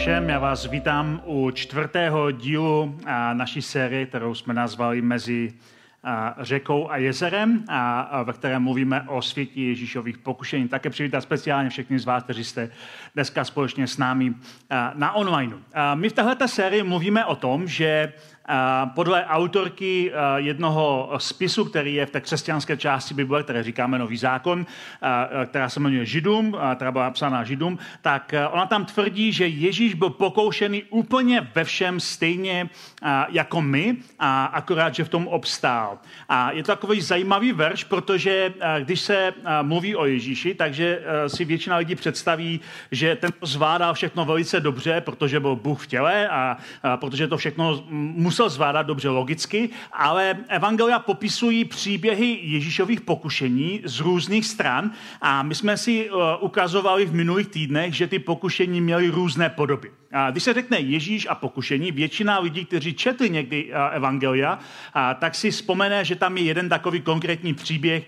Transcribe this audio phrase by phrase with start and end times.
[0.00, 2.98] Všem, já vás vítám u čtvrtého dílu
[3.32, 5.52] naší série, kterou jsme nazvali Mezi
[6.40, 10.68] řekou a jezerem, a, ve kterém mluvíme o světě Ježíšových pokušení.
[10.68, 12.70] Také přivítat speciálně všechny z vás, kteří jste
[13.14, 14.34] dneska společně s námi
[14.94, 15.56] na online.
[15.94, 18.12] My v této sérii mluvíme o tom, že
[18.94, 24.66] podle autorky jednoho spisu, který je v té křesťanské části Bible, které říkáme Nový zákon,
[25.46, 30.10] která se jmenuje Židům, která byla napsána Židům, tak ona tam tvrdí, že Ježíš byl
[30.10, 32.70] pokoušený úplně ve všem stejně
[33.28, 35.98] jako my, a akorát, že v tom obstál.
[36.28, 41.76] A je to takový zajímavý verš, protože když se mluví o Ježíši, takže si většina
[41.76, 42.60] lidí představí,
[42.90, 46.56] že ten zvládal všechno velice dobře, protože byl Bůh v těle a,
[46.96, 54.00] protože to všechno musel musel zvládat dobře logicky, ale evangelia popisují příběhy Ježíšových pokušení z
[54.00, 59.08] různých stran a my jsme si uh, ukazovali v minulých týdnech, že ty pokušení měly
[59.08, 59.90] různé podoby.
[60.30, 64.58] Když se řekne Ježíš a pokušení, většina lidí, kteří četli někdy Evangelia,
[65.18, 68.04] tak si vzpomene, že tam je jeden takový konkrétní příběh,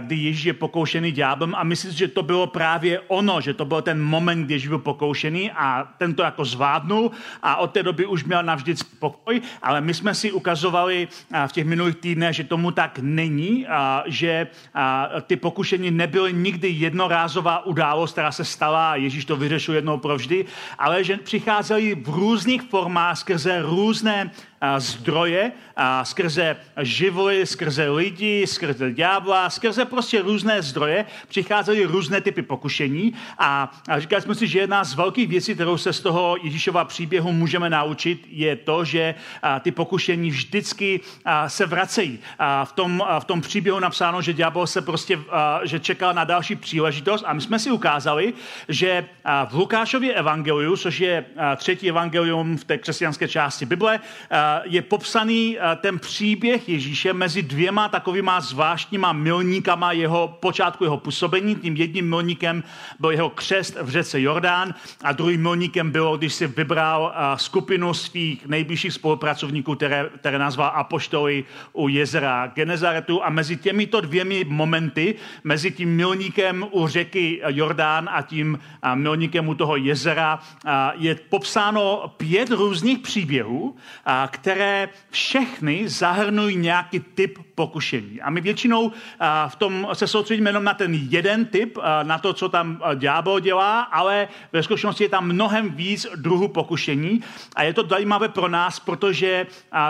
[0.00, 1.54] kdy Ježíš je pokoušený ďáblem.
[1.54, 4.78] A myslím, že to bylo právě ono, že to byl ten moment, kdy Ježíš byl
[4.78, 7.10] pokoušený a ten to jako zvládnul
[7.42, 11.08] a od té doby už měl navždy pokoj, ale my jsme si ukazovali
[11.46, 13.66] v těch minulých týdnech, že tomu tak není,
[14.06, 14.46] že
[15.26, 20.44] ty pokušení nebyly nikdy jednorázová událost, která se stala a Ježíš to vyřešil jednou provždy,
[20.78, 24.30] ale že přichází přicházeli v různých formách skrze různé
[24.78, 25.52] zdroje,
[26.02, 33.72] skrze živly, skrze lidi, skrze ďábla, skrze prostě různé zdroje přicházely různé typy pokušení a,
[33.98, 37.70] říkali jsme si, že jedna z velkých věcí, kterou se z toho Ježíšova příběhu můžeme
[37.70, 39.14] naučit, je to, že
[39.60, 41.00] ty pokušení vždycky
[41.46, 42.18] se vracejí.
[42.64, 45.18] V, tom, v tom příběhu napsáno, že ďábel se prostě,
[45.62, 48.32] že čekal na další příležitost a my jsme si ukázali,
[48.68, 49.04] že
[49.48, 51.24] v Lukášově evangeliu, což je
[51.56, 54.00] třetí evangelium v té křesťanské části Bible,
[54.64, 61.56] je popsaný ten příběh Ježíše mezi dvěma takovýma zvláštníma milníkama jeho počátku jeho působení.
[61.56, 62.62] Tím jedním milníkem
[62.98, 68.46] byl jeho křest v řece Jordán a druhým milníkem bylo, když si vybral skupinu svých
[68.46, 75.70] nejbližších spolupracovníků, které, které nazval apoštoly u jezera Genezaretu a mezi těmito dvěmi momenty, mezi
[75.70, 78.58] tím milníkem u řeky Jordán a tím
[78.94, 80.38] milníkem u toho jezera
[80.94, 83.76] je popsáno pět různých příběhů,
[84.40, 88.20] které všechny zahrnují nějaký typ pokušení.
[88.20, 88.92] A my většinou
[89.48, 93.80] v tom se soustředíme jenom na ten jeden typ, na to, co tam ďábel dělá,
[93.80, 97.20] ale ve skutečnosti je tam mnohem víc druhů pokušení.
[97.56, 99.46] A je to zajímavé pro nás, protože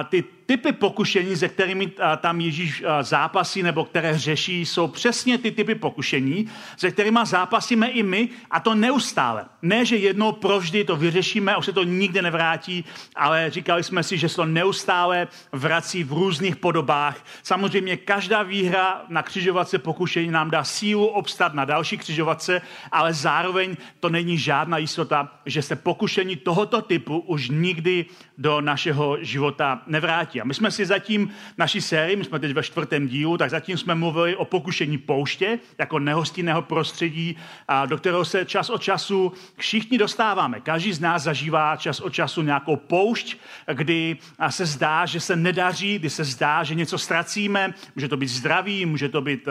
[0.08, 5.74] ty typy pokušení, se kterými tam Ježíš zápasí nebo které řeší, jsou přesně ty typy
[5.74, 6.46] pokušení,
[6.76, 9.44] se kterými zápasíme i my a to neustále.
[9.62, 12.84] Ne, že jednou provždy to vyřešíme už se to nikdy nevrátí,
[13.16, 17.24] ale říkali jsme si, že se to neustále vrací v různých podobách.
[17.42, 22.62] Samozřejmě každá výhra na křižovatce pokušení nám dá sílu obstat na další křižovatce,
[22.92, 28.06] ale zároveň to není žádná jistota, že se pokušení tohoto typu už nikdy
[28.38, 30.39] do našeho života nevrátí.
[30.40, 33.78] A my jsme si zatím naší sérii, my jsme teď ve čtvrtém dílu, tak zatím
[33.78, 37.36] jsme mluvili o pokušení pouště jako nehostinného prostředí,
[37.68, 40.60] a do kterého se čas od času všichni dostáváme.
[40.60, 43.36] Každý z nás zažívá čas od času nějakou poušť,
[43.72, 44.16] kdy
[44.48, 47.74] se zdá, že se nedaří, kdy se zdá, že něco ztracíme.
[47.94, 49.48] Může to být zdraví, může to být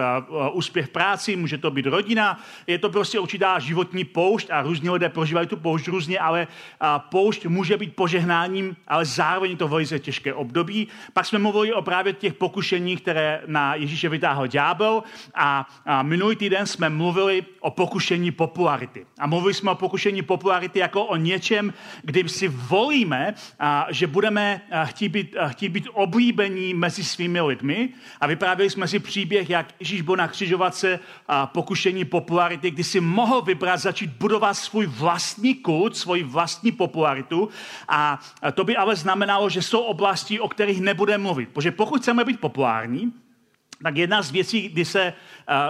[0.51, 2.43] úspěch v práci, může to být rodina.
[2.67, 6.47] Je to prostě určitá životní poušť a různí lidé prožívají tu poušť různě, ale
[7.09, 10.78] poušť může být požehnáním, ale zároveň to velice těžké období
[11.13, 15.03] pak jsme mluvili o právě těch pokušeních, které na Ježíše vytáhl ďábel
[15.35, 19.05] a, a minulý týden jsme mluvili o pokušení popularity.
[19.19, 21.73] A mluvili jsme o pokušení popularity jako o něčem,
[22.03, 27.89] kdy si volíme, a, že budeme chtít být, chtít být oblíbení mezi svými lidmi
[28.21, 32.99] a vyprávěli jsme si příběh, jak Ježíš byl na křižovatce a pokušení popularity, kdy si
[32.99, 37.49] mohl vybrat začít budovat svůj vlastní kult, svoji vlastní popularitu
[37.87, 38.19] a
[38.53, 41.49] to by ale znamenalo, že jsou oblasti, o kterých kterých nebudeme mluvit.
[41.49, 43.13] Protože pokud chceme být populární,
[43.83, 45.13] tak jedna z věcí, kdy se,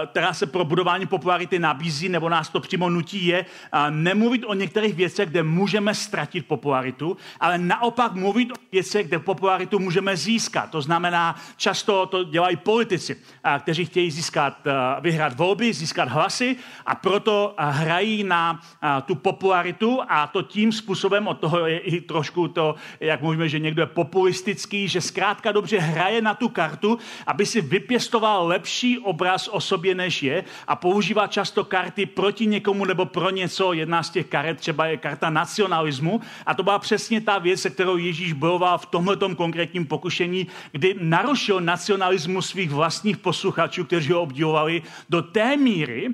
[0.06, 3.46] která se pro budování popularity nabízí, nebo nás to přímo nutí, je
[3.90, 9.78] nemluvit o některých věcech, kde můžeme ztratit popularitu, ale naopak mluvit o věcech, kde popularitu
[9.78, 10.70] můžeme získat.
[10.70, 13.16] To znamená, často to dělají politici,
[13.58, 14.58] kteří chtějí získat,
[15.00, 18.60] vyhrát volby, získat hlasy a proto hrají na
[19.04, 23.58] tu popularitu a to tím způsobem, od toho je i trošku to, jak mluvíme, že
[23.58, 28.98] někdo je populistický, že zkrátka dobře hraje na tu kartu, aby si vypěstoval vypěstoval lepší
[28.98, 33.72] obraz o sobě, než je a používá často karty proti někomu nebo pro něco.
[33.72, 37.70] Jedna z těch karet třeba je karta nacionalismu a to byla přesně ta věc, se
[37.70, 44.22] kterou Ježíš bojoval v tomhle konkrétním pokušení, kdy narušil nacionalismus svých vlastních posluchačů, kteří ho
[44.22, 46.08] obdivovali do té míry,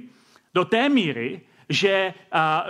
[0.55, 2.15] do té míry, že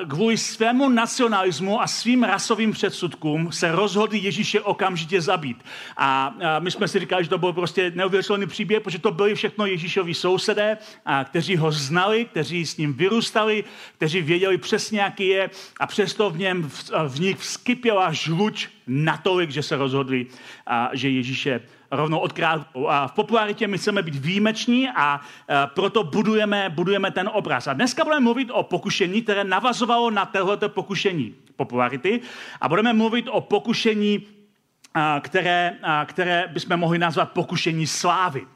[0.09, 5.65] kvůli svému nacionalismu a svým rasovým předsudkům se rozhodli Ježíše okamžitě zabít.
[5.97, 9.67] A my jsme si říkali, že to byl prostě neuvěřitelný příběh, protože to byli všechno
[9.67, 10.79] Ježíšovi sousedé,
[11.25, 13.65] kteří ho znali, kteří s ním vyrůstali,
[13.97, 15.51] kteří věděli přesně, jaký je
[15.81, 16.71] a přesto v, něm,
[17.09, 20.27] v nich vskypěla žluč natolik, že se rozhodli,
[20.93, 21.61] že Ježíše
[21.91, 22.41] rovnou od
[22.89, 27.67] A v popularitě my chceme být výjimeční a e, proto budujeme, budujeme ten obraz.
[27.67, 32.21] A dneska budeme mluvit o pokušení, které navazovalo na tohleto pokušení popularity
[32.61, 34.27] a budeme mluvit o pokušení,
[35.21, 38.47] které, které bychom mohli nazvat pokušení slávy.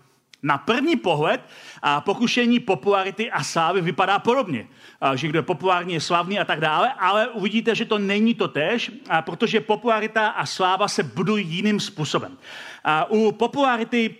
[0.42, 1.40] Na první pohled
[1.82, 4.69] a pokušení popularity a slávy vypadá podobně.
[5.14, 8.48] Že kdo je populární, je slavný a tak dále, ale uvidíte, že to není to
[8.48, 8.90] tež,
[9.20, 12.38] protože popularita a sláva se budují jiným způsobem.
[13.08, 14.14] U popularity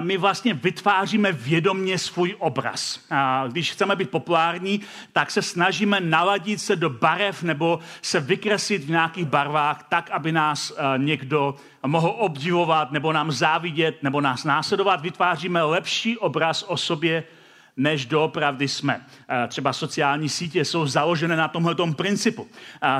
[0.00, 3.00] my vlastně vytváříme vědomně svůj obraz.
[3.48, 4.80] Když chceme být populární,
[5.12, 10.32] tak se snažíme naladit se do barev nebo se vykreslit v nějakých barvách tak, aby
[10.32, 11.54] nás někdo
[11.86, 15.00] mohl obdivovat nebo nám závidět nebo nás následovat.
[15.00, 17.24] Vytváříme lepší obraz o sobě,
[17.76, 19.00] než doopravdy jsme.
[19.48, 22.48] Třeba sociální sítě jsou založené na tomhle principu.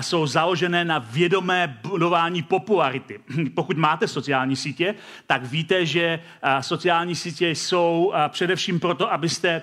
[0.00, 3.20] Jsou založené na vědomé budování popularity.
[3.54, 4.94] Pokud máte sociální sítě,
[5.26, 6.20] tak víte, že
[6.60, 9.62] sociální sítě jsou především proto, abyste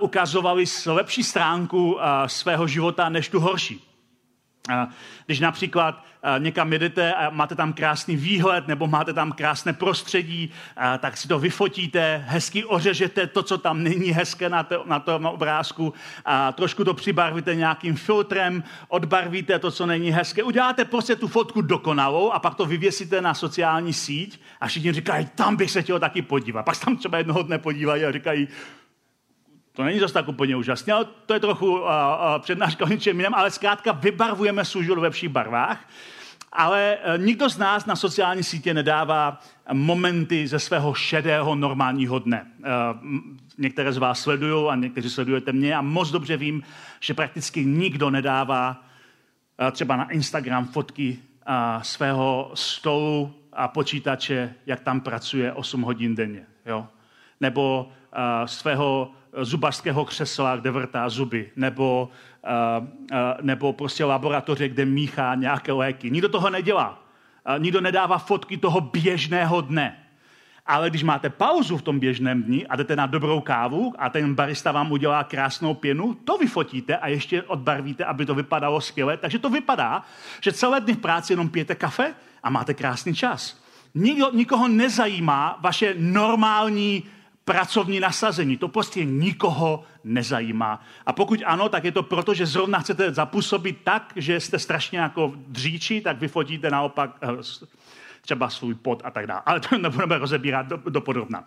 [0.00, 3.85] ukazovali lepší stránku svého života než tu horší.
[5.26, 6.04] Když například
[6.38, 10.50] někam jedete a máte tam krásný výhled nebo máte tam krásné prostředí,
[10.98, 15.26] tak si to vyfotíte, hezky ořežete to, co tam není hezké na, to, na tom
[15.26, 21.28] obrázku, a trošku to přibarvíte nějakým filtrem, odbarvíte to, co není hezké, uděláte prostě tu
[21.28, 25.82] fotku dokonalou a pak to vyvěsíte na sociální síť a všichni říkají, tam bych se
[25.82, 26.62] chtěl taky podívat.
[26.62, 28.48] Pak tam třeba jednoho dne podívají a říkají,
[29.76, 31.88] to není zase tak úplně úžasné, ale to je trochu uh, uh,
[32.38, 35.88] přednáška o něčem jiném, ale zkrátka vybarvujeme život ve lepších barvách.
[36.52, 39.40] Ale uh, nikdo z nás na sociální sítě nedává
[39.72, 42.46] momenty ze svého šedého normálního dne.
[42.58, 43.10] Uh,
[43.58, 46.62] některé z vás sledují a někteří sledujete mě a moc dobře vím,
[47.00, 48.84] že prakticky nikdo nedává
[49.60, 51.18] uh, třeba na Instagram fotky
[51.48, 56.46] uh, svého stolu a počítače, jak tam pracuje 8 hodin denně.
[56.66, 56.86] Jo?
[57.40, 57.92] Nebo
[58.46, 59.10] svého
[59.42, 62.08] zubařského křesla, kde vrtá zuby, nebo,
[63.42, 66.10] nebo prostě laboratoře, kde míchá nějaké léky.
[66.10, 67.02] Nikdo toho nedělá.
[67.58, 69.96] Nikdo nedává fotky toho běžného dne.
[70.66, 74.34] Ale když máte pauzu v tom běžném dni a jdete na dobrou kávu a ten
[74.34, 79.16] barista vám udělá krásnou pěnu, to vyfotíte a ještě odbarvíte, aby to vypadalo skvěle.
[79.16, 80.02] Takže to vypadá,
[80.40, 83.62] že celé dny v práci jenom pijete kafe a máte krásný čas.
[83.94, 87.04] Nikdo, nikoho nezajímá vaše normální
[87.46, 88.56] pracovní nasazení.
[88.56, 90.82] To prostě nikoho nezajímá.
[91.06, 94.98] A pokud ano, tak je to proto, že zrovna chcete zapůsobit tak, že jste strašně
[94.98, 97.26] jako dříči, tak vyfotíte naopak eh,
[98.20, 99.42] třeba svůj pot a tak dále.
[99.46, 101.44] Ale to nebudeme rozebírat do, do podrobna.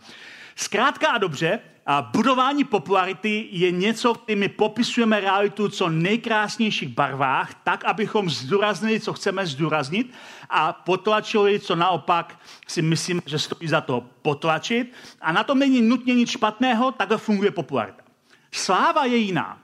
[0.59, 7.53] Zkrátka a dobře, a budování popularity je něco, kdy my popisujeme realitu co nejkrásnějších barvách,
[7.63, 10.13] tak, abychom zdůraznili, co chceme zdůraznit
[10.49, 14.93] a potlačili, co naopak si myslím, že stojí za to potlačit.
[15.21, 18.03] A na tom není nutně nic špatného, takhle funguje popularita.
[18.51, 19.59] Sláva je jiná.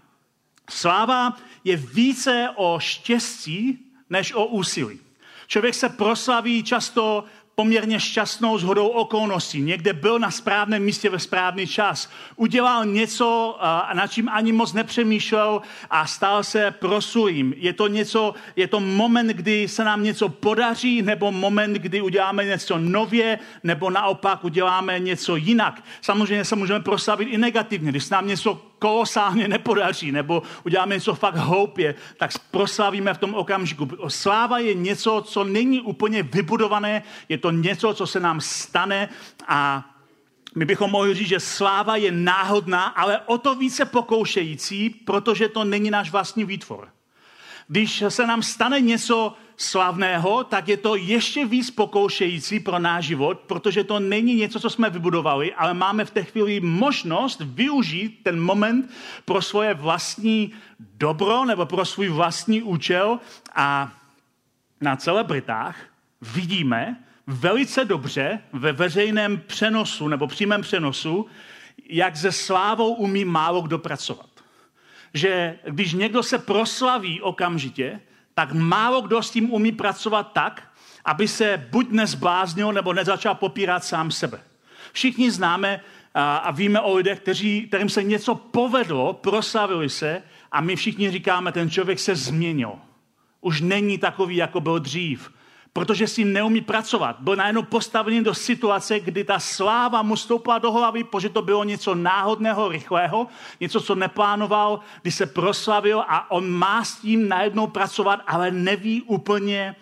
[0.70, 5.00] Sláva je více o štěstí, než o úsilí.
[5.48, 7.24] Člověk se proslaví často
[7.56, 9.62] poměrně šťastnou zhodou okolností.
[9.62, 12.10] Někde byl na správném místě ve správný čas.
[12.36, 13.58] Udělal něco,
[13.94, 17.54] na čím ani moc nepřemýšlel a stal se prosulým.
[17.58, 22.44] Je to něco, je to moment, kdy se nám něco podaří, nebo moment, kdy uděláme
[22.44, 25.84] něco nově, nebo naopak uděláme něco jinak.
[26.02, 27.92] Samozřejmě se můžeme proslavit i negativně.
[27.92, 33.34] Když se nám něco kolosálně nepodaří, nebo uděláme něco fakt hloupě, tak proslavíme v tom
[33.34, 33.89] okamžiku.
[34.08, 39.10] Sláva je něco, co není úplně vybudované, je to něco, co se nám stane
[39.48, 39.91] a
[40.55, 45.63] My bychom mohli říct, že sláva je náhodná, ale o to více pokoušející, protože to
[45.63, 46.95] není náš vlastní výtvor.
[47.67, 53.39] Když se nám stane něco slavného, tak je to ještě víc pokoušející pro náš život,
[53.39, 58.41] protože to není něco, co jsme vybudovali, ale máme v té chvíli možnost využít ten
[58.41, 58.91] moment
[59.25, 63.19] pro svoje vlastní dobro nebo pro svůj vlastní účel
[63.55, 63.91] a
[64.81, 65.75] na celebritách
[66.22, 71.25] vidíme velice dobře ve veřejném přenosu nebo přímém přenosu,
[71.89, 74.35] jak se slávou umí málo kdo pracovat.
[75.15, 78.00] Že když někdo se proslaví okamžitě,
[78.34, 80.67] tak málo kdo s tím umí pracovat tak,
[81.05, 84.39] aby se buď nezbláznil, nebo nezačal popírat sám sebe.
[84.91, 85.81] Všichni známe
[86.15, 91.51] a víme o lidech, kteří, kterým se něco povedlo, proslavili se a my všichni říkáme,
[91.51, 92.72] ten člověk se změnil.
[93.41, 95.31] Už není takový, jako byl dřív
[95.75, 97.15] protože si neumí pracovat.
[97.20, 101.63] Byl najednou postavený do situace, kdy ta sláva mu stoupla do hlavy, protože to bylo
[101.63, 103.27] něco náhodného, rychlého,
[103.60, 109.01] něco, co neplánoval, kdy se proslavil a on má s tím najednou pracovat, ale neví
[109.01, 109.75] úplně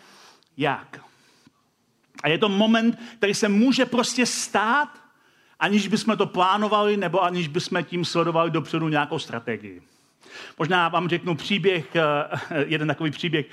[0.58, 1.00] jak.
[2.24, 4.90] A je to moment, který se může prostě stát,
[5.60, 9.82] aniž bychom to plánovali, nebo aniž bychom tím sledovali dopředu nějakou strategii.
[10.60, 13.46] Možná vám řeknu příběh, eh, jeden takový příběh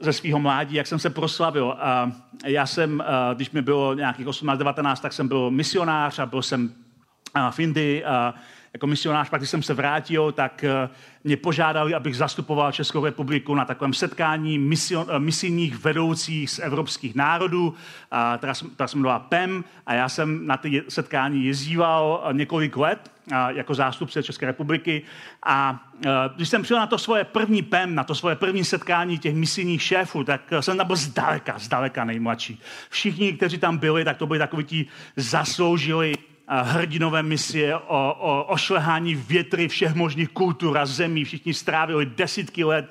[0.00, 1.76] ze svého mládí, jak jsem se proslavil.
[1.78, 2.12] A
[2.46, 6.72] já jsem, když mi bylo nějakých 18-19, tak jsem byl misionář a byl jsem
[7.50, 8.34] v Indii a
[8.76, 10.64] jako misionář, pak když jsem se vrátil, tak
[11.24, 17.74] mě požádali, abych zastupoval Českou republiku na takovém setkání mision, misijních vedoucích z evropských národů,
[18.38, 23.10] která, se jmenovala PEM a já jsem na ty setkání jezdíval několik let
[23.48, 25.02] jako zástupce České republiky
[25.46, 25.84] a
[26.36, 29.82] když jsem přijel na to svoje první PEM, na to svoje první setkání těch misijních
[29.82, 32.60] šéfů, tak jsem tam byl zdaleka, zdaleka nejmladší.
[32.90, 36.14] Všichni, kteří tam byli, tak to byli takoví ti zasloužili
[36.48, 41.24] hrdinové misie, o, o ošlehání větry všech možných kultur a zemí.
[41.24, 42.90] Všichni strávili desítky let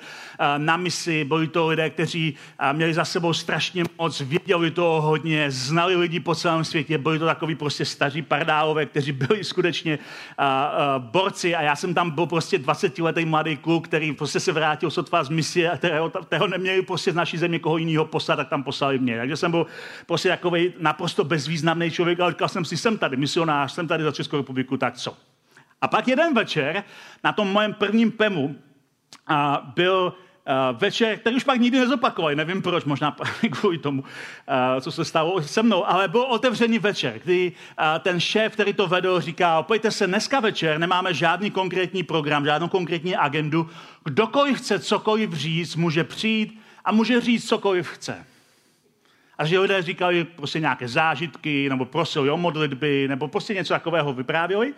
[0.58, 1.24] na misi.
[1.24, 2.34] Byli to lidé, kteří
[2.72, 6.98] měli za sebou strašně moc, věděli toho hodně, znali lidi po celém světě.
[6.98, 9.98] Byli to takový prostě staří pardálové, kteří byli skutečně
[10.98, 11.54] borci.
[11.54, 15.28] A já jsem tam byl prostě 20-letý mladý kluk, který prostě se vrátil sotva z
[15.28, 19.16] misie, kterého, kterého neměli prostě z naší země koho jiného poslat, tak tam poslali mě.
[19.16, 19.66] Takže jsem byl
[20.06, 24.04] prostě takový naprosto bezvýznamný člověk, ale říkal jsem si, jsem tady misionář misionář, jsem tady
[24.04, 25.16] za Českou republiku, tak co?
[25.80, 26.84] A pak jeden večer
[27.24, 28.56] na tom mojem prvním PEMu
[29.26, 30.14] a byl
[30.46, 33.16] Uh, večer, který už pak nikdy nezopakovali, nevím proč, možná
[33.50, 38.20] kvůli tomu, uh, co se stalo se mnou, ale byl otevřený večer, kdy uh, ten
[38.20, 43.16] šéf, který to vedl, říkal, pojďte se, dneska večer nemáme žádný konkrétní program, žádnou konkrétní
[43.16, 43.70] agendu,
[44.04, 48.26] kdokoliv chce cokoliv říct, může přijít a může říct cokoliv chce.
[49.38, 54.12] A že lidé říkali prostě nějaké zážitky, nebo prosili o modlitby, nebo prostě něco takového
[54.12, 54.74] vyprávěli.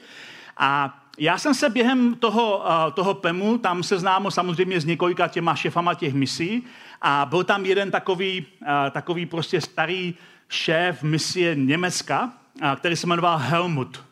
[0.57, 5.95] A já jsem se během toho, toho PEMu tam seznámil samozřejmě s několika těma šefama
[5.95, 6.67] těch misí
[7.03, 8.47] a byl tam jeden takový,
[8.91, 10.15] takový prostě starý
[10.49, 12.33] šéf misie Německa,
[12.77, 14.05] který se jmenoval Helmut.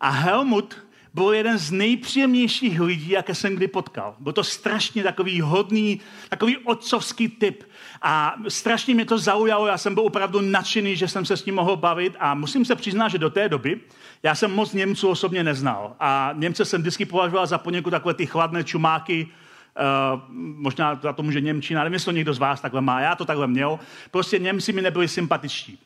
[0.00, 0.85] A Helmut
[1.16, 4.14] byl jeden z nejpříjemnějších lidí, jaké jsem kdy potkal.
[4.18, 7.64] Byl to strašně takový hodný, takový otcovský typ.
[8.02, 11.54] A strašně mě to zaujalo, já jsem byl opravdu nadšený, že jsem se s ním
[11.54, 13.80] mohl bavit a musím se přiznat, že do té doby
[14.22, 15.96] já jsem moc Němců osobně neznal.
[16.00, 19.28] A Němce jsem vždycky považoval za poněkud takové ty chladné čumáky,
[19.76, 23.14] Uh, možná za to může Němčina, nevím, jestli to někdo z vás takhle má, já
[23.14, 23.78] to takhle měl.
[24.10, 25.78] Prostě Němci mi nebyli sympatičtí.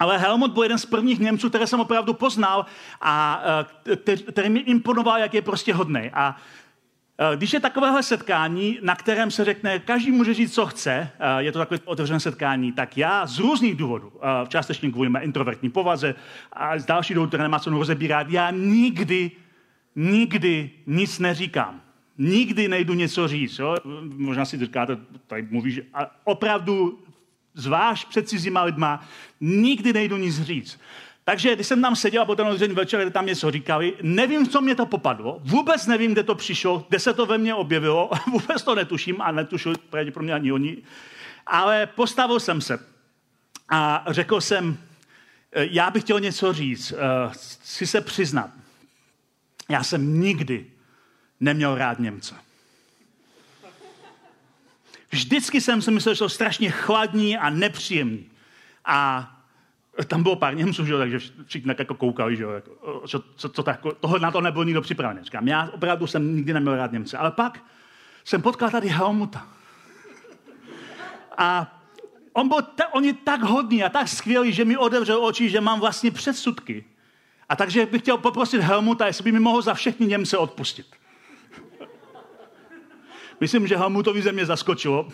[0.00, 2.66] Ale Helmut byl jeden z prvních Němců, které jsem opravdu poznal
[3.00, 3.42] a
[4.06, 6.10] eh, který mi imponoval, jak je prostě hodný.
[6.14, 6.36] A
[7.18, 11.42] eh, když je takovéhle setkání, na kterém se řekne, každý může říct, co chce, eh,
[11.42, 14.12] je to takové otevřené setkání, tak já z různých důvodů,
[14.48, 16.14] částečně kvůli mé introvertní povaze
[16.52, 19.30] a z dalších důvodů, které nemá co rozebírat, já nikdy,
[19.96, 21.80] nikdy nic neříkám.
[22.18, 23.58] Nikdy nejdu něco říct.
[23.58, 23.76] Jo?
[24.16, 26.98] Možná si říkáte, tady mluvíš, a opravdu
[27.60, 29.04] zvlášť před cizíma lidma,
[29.40, 30.80] nikdy nejdu nic říct.
[31.24, 34.60] Takže když jsem tam seděl a potom rozhodně večer, kde tam něco říkali, nevím, co
[34.60, 38.62] mě to popadlo, vůbec nevím, kde to přišlo, kde se to ve mně objevilo, vůbec
[38.62, 40.76] to netuším a netušil pravděpodobně ani oni.
[41.46, 42.78] Ale postavil jsem se
[43.68, 44.78] a řekl jsem,
[45.52, 46.92] eh, já bych chtěl něco říct,
[47.30, 48.50] chci se přiznat.
[49.68, 50.66] Já jsem nikdy
[51.40, 52.34] neměl rád Němce.
[55.10, 58.30] Vždycky jsem si myslel, že to strašně chladní a nepříjemný.
[58.84, 59.30] A
[60.06, 63.62] tam bylo pár Němců, že, takže všichni tak jako koukali, že, jako, co, co, co
[63.62, 65.24] tak, toho, na to nebyl nikdo připravený.
[65.24, 67.18] Říkám, já opravdu jsem nikdy neměl rád Němce.
[67.18, 67.64] Ale pak
[68.24, 69.46] jsem potkal tady Helmuta.
[71.38, 71.76] A
[72.32, 75.60] on, byl ta, on je tak hodný a tak skvělý, že mi otevřel oči, že
[75.60, 76.84] mám vlastně předsudky.
[77.48, 80.86] A takže bych chtěl poprosit Helmuta, jestli by mi mohl za všechny Němce odpustit.
[83.40, 85.08] Myslím, že Helmutovi ze mě zaskočilo,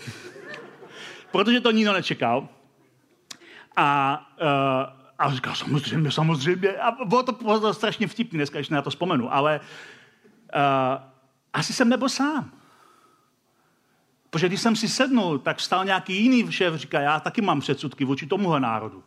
[1.33, 2.49] protože to nikdo nečekal.
[3.77, 4.49] A, uh,
[5.19, 6.77] a říkal, samozřejmě, samozřejmě.
[6.77, 11.03] A bylo to, bylo to strašně vtipný dneska, když na to vzpomenu, ale uh,
[11.53, 12.51] asi jsem nebyl sám.
[14.31, 18.05] Protože když jsem si sednul, tak vstal nějaký jiný šéf, říká, já taky mám předsudky
[18.05, 19.05] vůči tomuhle národu.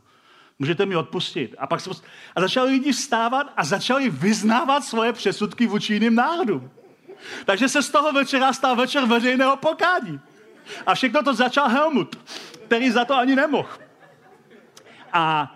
[0.60, 1.56] Můžete mi odpustit.
[1.58, 1.90] A pak se,
[2.36, 6.72] a začali lidi vstávat a začali vyznávat svoje předsudky vůči jiným národům.
[7.46, 10.20] Takže se z toho večera stal večer veřejného pokání.
[10.86, 12.16] A všechno to začal Helmut,
[12.66, 13.70] který za to ani nemohl.
[15.14, 15.56] A,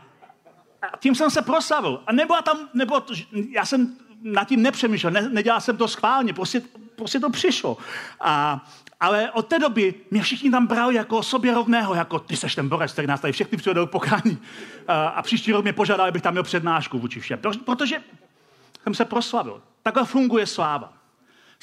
[0.81, 2.03] a tím jsem se proslavil.
[2.07, 3.13] A nebyla tam, nebylo to,
[3.49, 6.61] já jsem nad tím nepřemýšlel, ne, nedělal jsem to schválně, prostě,
[6.95, 7.77] prostě to přišlo.
[8.19, 8.65] A,
[8.99, 12.69] ale od té doby mě všichni tam brali jako sobě rovného, jako ty seš ten
[12.69, 14.37] borec, který nás tady všechny přivedou pokání.
[14.87, 17.39] A, a příští rok mě požádali, abych tam měl přednášku vůči všem.
[17.65, 18.03] Protože
[18.83, 19.61] jsem se proslavil.
[19.83, 20.93] Takhle funguje sláva.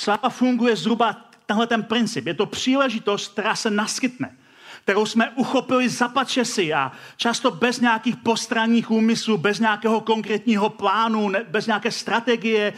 [0.00, 1.16] Sláva funguje zhruba
[1.46, 2.26] tenhle ten princip.
[2.26, 4.36] Je to příležitost, která se naskytne
[4.82, 11.32] kterou jsme uchopili za pačesy a často bez nějakých postranních úmyslů, bez nějakého konkrétního plánu,
[11.48, 12.72] bez nějaké strategie.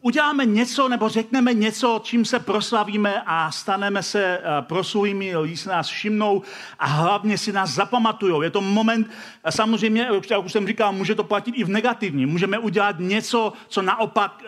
[0.00, 5.88] uděláme něco nebo řekneme něco, čím se proslavíme a staneme se proslulými, lidi si nás
[5.88, 6.42] všimnou
[6.78, 8.42] a hlavně si nás zapamatujou.
[8.42, 9.10] Je to moment,
[9.50, 12.26] samozřejmě, jak už jsem říkal, může to platit i v negativní.
[12.26, 14.42] Můžeme udělat něco, co naopak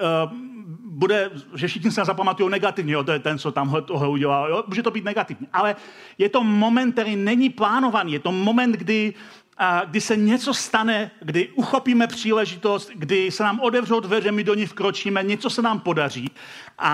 [0.96, 4.64] bude, že všichni se zapamatují negativně, jo, to je ten, co tam tohle udělal, jo,
[4.66, 5.48] může to být negativní.
[5.52, 5.76] Ale
[6.18, 9.14] je to moment, který není plánovaný, je to moment, kdy,
[9.58, 14.54] a, kdy se něco stane, kdy uchopíme příležitost, kdy se nám otevřou dveře, my do
[14.54, 16.30] ní vkročíme, něco se nám podaří.
[16.78, 16.88] A,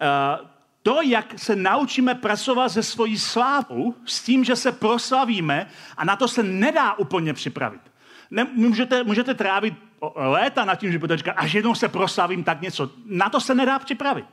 [0.00, 0.40] a
[0.82, 5.66] to, jak se naučíme pracovat se svojí slávou, s tím, že se proslavíme,
[5.96, 7.91] a na to se nedá úplně připravit.
[8.32, 9.74] Ne, můžete, můžete trávit
[10.14, 12.90] léta nad tím, že budete říkat, až jednou se proslavím, tak něco.
[13.06, 14.24] Na to se nedá připravit.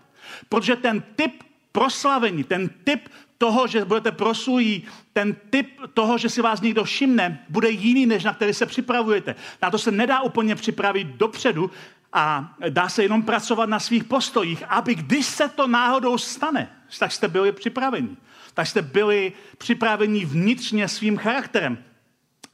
[0.49, 6.41] Protože ten typ proslavení, ten typ toho, že budete prosují, ten typ toho, že si
[6.41, 9.35] vás někdo všimne, bude jiný, než na který se připravujete.
[9.61, 11.71] Na to se nedá úplně připravit dopředu
[12.13, 17.11] a dá se jenom pracovat na svých postojích, aby když se to náhodou stane, tak
[17.11, 18.17] jste byli připraveni.
[18.53, 21.83] Tak jste byli připraveni vnitřně svým charakterem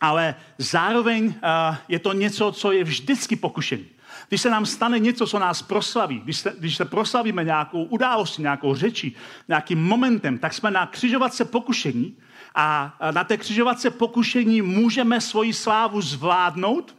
[0.02, 1.34] ale zároveň uh,
[1.88, 3.86] je to něco, co je vždycky pokušení.
[4.30, 8.42] Když se nám stane něco, co nás proslaví, když se, když se proslavíme nějakou událostí,
[8.42, 9.16] nějakou řečí,
[9.48, 12.18] nějakým momentem, tak jsme na křižovatce pokušení
[12.56, 16.96] a na té křižovatce pokušení můžeme svoji slávu zvládnout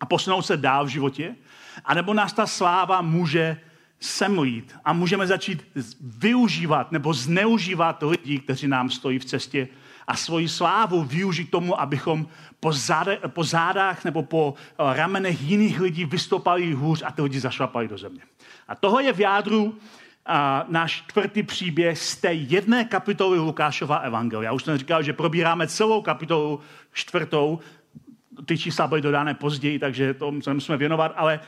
[0.00, 1.36] a posunout se dál v životě,
[1.84, 3.60] anebo nás ta sláva může
[4.00, 5.66] semlít a můžeme začít
[6.00, 9.68] využívat nebo zneužívat lidi, kteří nám stojí v cestě
[10.06, 12.26] a svoji slávu využít tomu, abychom
[12.60, 17.40] po, záde, po zádách nebo po eh, ramenech jiných lidí vystoupali hůř a ty lidi
[17.40, 18.22] zašlapali do země.
[18.68, 19.78] A toho je v jádru
[20.26, 24.48] a náš čtvrtý příběh z té jedné kapitoly Lukášova evangelia.
[24.48, 26.60] Já už jsem říkal, že probíráme celou kapitolu
[26.92, 27.58] čtvrtou,
[28.44, 31.40] ty čísla byly dodány později, takže to se musíme věnovat, ale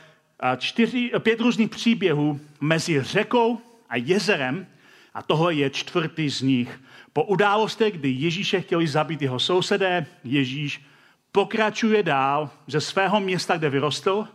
[0.57, 4.67] čtyři, pět různých příběhů mezi řekou a jezerem,
[5.17, 6.81] a tohle je čtvrtý z nich,
[7.13, 10.81] po událostech, kdy Ježíše chtěli zabít jeho sousedé, Ježíš
[11.31, 14.27] pokračuje dál ze svého města, kde vyrostl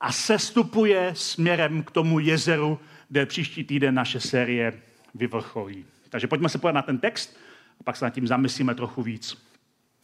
[0.00, 4.72] a sestupuje směrem k tomu jezeru, kde příští týden naše série
[5.14, 5.84] vyvrcholí.
[6.10, 7.36] Takže pojďme se podívat na ten text
[7.80, 9.38] a pak se nad tím zamyslíme trochu víc.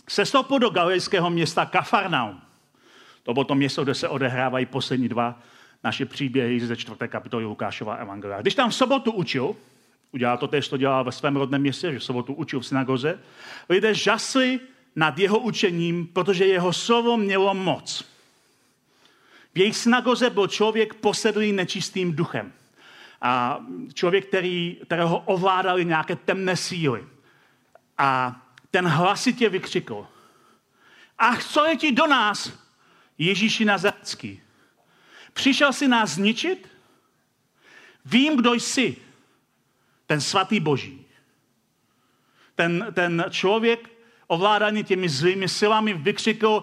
[0.09, 2.41] Sestoupil do galilejského města Kafarnaum.
[3.23, 5.41] To bylo to město, kde se odehrávají poslední dva
[5.85, 8.41] naše příběhy ze čtvrté kapitoly Lukášova evangelia.
[8.41, 9.57] Když tam v sobotu učil,
[10.13, 13.21] Udělal to tež, to dělal ve svém rodném městě, že v sobotu učil v synagoze.
[13.69, 14.61] Lidé žasli
[14.97, 18.05] nad jeho učením, protože jeho slovo mělo moc.
[19.55, 22.53] V jejich synagoze byl člověk posedlý nečistým duchem.
[23.23, 23.61] A
[23.95, 27.05] člověk, který, kterého ovládali nějaké temné síly.
[27.99, 30.07] A ten hlasitě vykřikl.
[31.19, 32.53] Ach, co je ti do nás,
[33.19, 34.41] Ježíši Nazarecký?
[35.33, 36.69] Přišel si nás zničit?
[38.05, 38.97] Vím, kdo jsi,
[40.11, 41.07] ten svatý boží.
[42.55, 43.91] Ten, ten člověk
[44.27, 46.63] ovládaný těmi zlými silami vykřikl,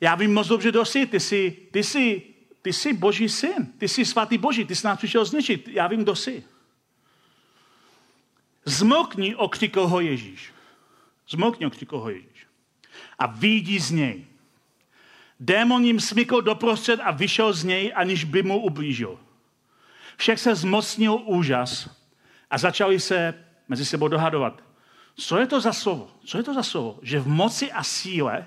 [0.00, 2.22] já vím moc dobře, kdo jsi, ty jsi, ty jsi,
[2.62, 6.02] ty jsi boží syn, ty jsi svatý boží, ty jsi nás přišel zničit, já vím,
[6.02, 6.44] kdo jsi.
[8.64, 10.52] Zmokni, okřikl ho Ježíš.
[11.28, 12.46] Zmokni, okřikl ho Ježíš.
[13.18, 14.26] A výjdi z něj.
[15.40, 19.18] Démon jim smykl doprostřed a vyšel z něj, aniž by mu ublížil.
[20.16, 22.01] Všech se zmocnil úžas
[22.52, 23.34] a začali se
[23.68, 24.62] mezi sebou dohadovat.
[25.16, 26.10] Co je to za slovo?
[26.24, 26.98] Co je to za slovo?
[27.02, 28.46] Že v moci a síle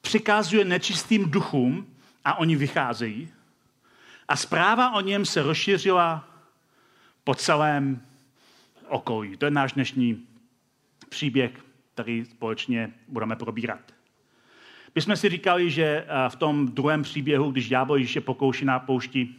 [0.00, 1.86] přikazuje nečistým duchům
[2.24, 3.28] a oni vycházejí.
[4.28, 6.28] A zpráva o něm se rozšířila
[7.24, 8.06] po celém
[8.88, 9.36] okolí.
[9.36, 10.26] To je náš dnešní
[11.08, 11.50] příběh,
[11.94, 13.80] který společně budeme probírat.
[14.94, 18.78] My jsme si říkali, že eh, v tom druhém příběhu, když ďábel Ježíše pokouší na
[18.78, 19.34] poušti,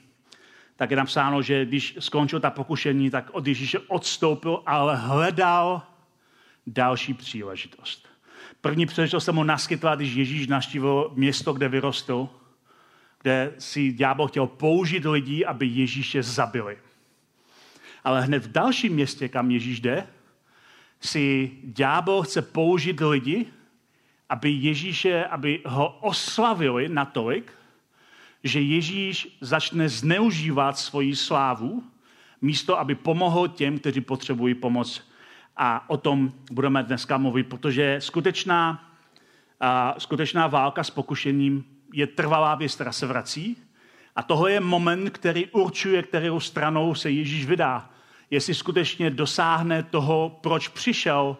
[0.77, 5.81] tak je napsáno, že když skončil ta pokušení, tak od Ježíše odstoupil, ale hledal
[6.67, 8.07] další příležitost.
[8.61, 12.29] První příležitost se mu naskytla, když Ježíš naštívil město, kde vyrostl,
[13.21, 16.77] kde si ďábel chtěl použít lidi, aby Ježíše zabili.
[18.03, 20.07] Ale hned v dalším městě, kam Ježíš jde,
[21.01, 23.45] si ďábel chce použít lidi,
[24.29, 27.56] aby Ježíše, aby ho oslavili natolik,
[28.43, 31.83] že Ježíš začne zneužívat svoji slávu,
[32.41, 35.09] místo aby pomohl těm, kteří potřebují pomoc.
[35.57, 38.91] A o tom budeme dneska mluvit, protože skutečná,
[39.59, 43.57] a, skutečná válka s pokušením je trvalá věc, která se vrací.
[44.15, 47.89] A toho je moment, který určuje, kterou stranou se Ježíš vydá.
[48.31, 51.37] Jestli skutečně dosáhne toho, proč přišel,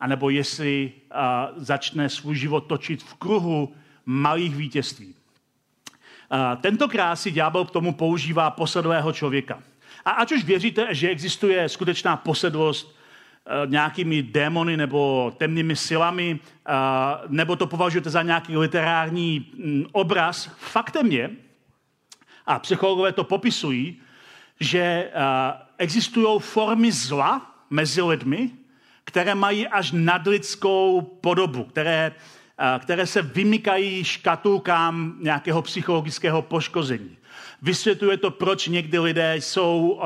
[0.00, 3.74] anebo jestli a, začne svůj život točit v kruhu
[4.06, 5.14] malých vítězství.
[6.60, 9.58] Tentokrát si ďábel k tomu používá posedlého člověka.
[10.04, 12.96] A ať už věříte, že existuje skutečná posedlost
[13.46, 16.38] e, nějakými démony nebo temnými silami,
[17.28, 19.46] nebo to považujete za nějaký literární
[19.92, 21.30] obraz, faktem je,
[22.46, 24.00] a psychologové to popisují,
[24.60, 25.10] že
[25.78, 28.50] existují formy zla mezi lidmi,
[29.04, 32.12] které mají až nadlidskou podobu, které,
[32.78, 37.16] které se vymykají škatulkám nějakého psychologického poškození.
[37.62, 40.00] Vysvětluje to, proč někdy lidé jsou,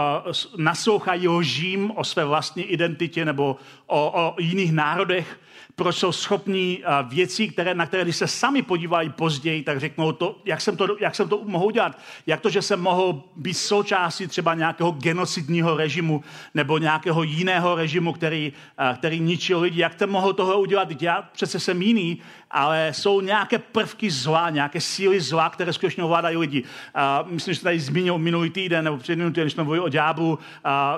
[0.57, 5.41] naslouchají lžím o své vlastní identitě nebo o, o jiných národech,
[5.77, 10.39] proč jsou schopní věcí, které, na které když se sami podívají později, tak řeknou, to,
[10.45, 11.99] jak, jsem to, jak jsem to mohl udělat.
[12.27, 18.13] Jak to, že jsem mohl být součástí třeba nějakého genocidního režimu nebo nějakého jiného režimu,
[18.13, 18.53] který,
[18.97, 19.81] který ničil lidi.
[19.81, 21.03] Jak jsem mohl toho udělat?
[21.03, 22.19] Já přece jsem jiný,
[22.55, 26.63] ale jsou nějaké prvky zla, nějaké síly zla, které skutečně ovládají lidi.
[26.63, 30.33] Uh, myslím, že tady zmínil minulý týden, nebo před minutý, když jsme mluvili o ďáblu
[30.33, 30.39] uh,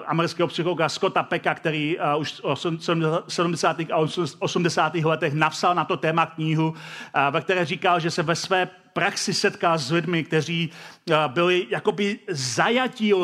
[0.06, 3.80] amerického psychologa Scotta Pecka, který uh, už v 70.
[3.80, 3.96] a
[4.38, 4.94] 80.
[4.94, 6.76] letech napsal na to téma knihu, uh,
[7.30, 12.18] ve které říkal, že se ve své praxi setká s lidmi, kteří eh, byli jakoby
[12.28, 13.14] zajatí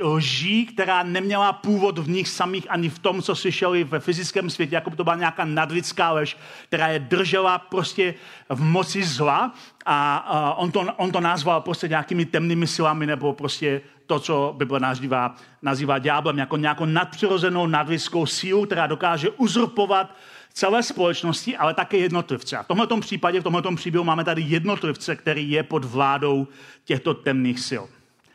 [0.00, 4.74] lží, která neměla původ v nich samých ani v tom, co slyšeli ve fyzickém světě,
[4.74, 6.36] jako by to byla nějaká nadlidská lež,
[6.68, 8.14] která je držela prostě
[8.48, 9.54] v moci zla
[9.86, 14.80] a, on, to, on to nazval prostě nějakými temnými silami nebo prostě to, co Bible
[14.80, 20.16] nazývá, nazývá ďáblem, jako nějakou nadpřirozenou nadlidskou sílu, která dokáže uzurpovat
[20.52, 22.56] celé společnosti, ale také jednotlivce.
[22.56, 26.48] A v tomto případě, v tomto příběhu máme tady jednotlivce, který je pod vládou
[26.84, 27.84] těchto temných sil.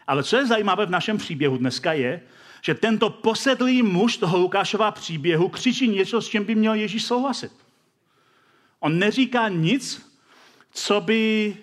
[0.07, 2.21] Ale co je zajímavé v našem příběhu dneska je,
[2.61, 7.51] že tento posedlý muž toho Lukášova příběhu křičí něco, s čím by měl Ježíš souhlasit.
[8.79, 10.11] On neříká nic,
[10.71, 11.55] co by,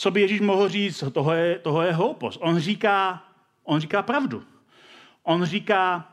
[0.00, 2.38] co by Ježíš mohl říct, toho je, toho je hloupost.
[2.40, 3.24] On říká,
[3.64, 4.44] on říká pravdu.
[5.22, 6.08] On říká,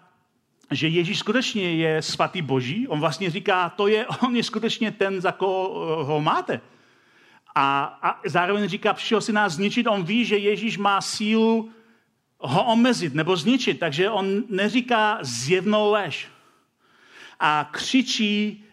[0.71, 2.87] že Ježíš skutečně je svatý boží.
[2.87, 6.61] On vlastně říká, to je, on je skutečně ten, za koho ho máte.
[7.55, 9.87] A, a zároveň říká, přišel si nás zničit.
[9.87, 11.71] On ví, že Ježíš má sílu
[12.39, 16.27] ho omezit nebo zničit, takže on neříká zjevnou lež.
[17.39, 18.63] A křičí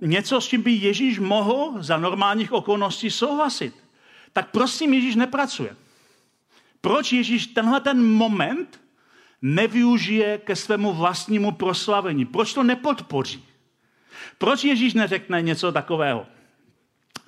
[0.00, 3.85] něco, s čím by Ježíš mohl za normálních okolností souhlasit.
[4.36, 5.76] Tak prosím, Ježíš nepracuje.
[6.80, 8.80] Proč Ježíš tenhle ten moment
[9.42, 12.24] nevyužije ke svému vlastnímu proslavení?
[12.24, 13.44] Proč to nepodpoří?
[14.38, 16.26] Proč Ježíš neřekne něco takového?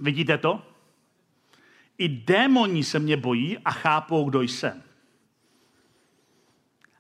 [0.01, 0.63] Vidíte to?
[1.99, 4.83] I démoni se mě bojí a chápou, kdo jsem.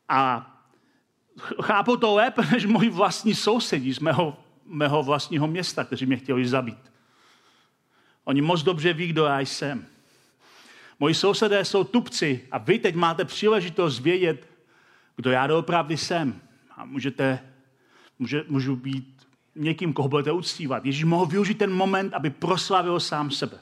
[0.08, 0.50] A
[1.62, 6.48] chápou to lépe než moji vlastní sousedí z mého, mého vlastního města, kteří mě chtěli
[6.48, 6.92] zabít.
[8.24, 9.97] Oni moc dobře ví, kdo já jsem.
[11.00, 14.48] Moji sousedé jsou tupci a vy teď máte příležitost vědět,
[15.16, 16.40] kdo já doopravdy jsem.
[16.76, 17.38] A můžete,
[18.18, 20.84] může, můžu být někým, koho budete uctívat.
[20.84, 23.60] Ježíš mohl využít ten moment, aby proslavil sám sebe.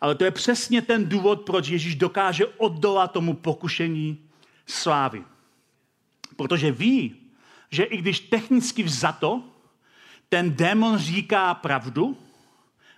[0.00, 4.18] Ale to je přesně ten důvod, proč Ježíš dokáže oddolat tomu pokušení
[4.66, 5.24] slávy.
[6.36, 7.16] Protože ví,
[7.70, 9.42] že i když technicky vzato
[10.28, 12.16] ten démon říká pravdu,